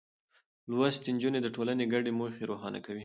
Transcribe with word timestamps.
لوستې 0.71 1.09
نجونې 1.15 1.39
د 1.43 1.47
ټولنې 1.55 1.85
ګډې 1.93 2.11
موخې 2.19 2.43
روښانه 2.51 2.79
کوي. 2.85 2.99